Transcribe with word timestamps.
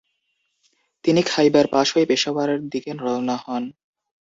তিনি 1.05 1.21
খাইবার 1.23 1.65
পাস 1.67 1.87
হয়ে 1.93 2.09
পেশাওয়ার 2.09 2.49
দিকে 2.69 2.91
রওনা 2.95 3.35
হন। 3.43 3.63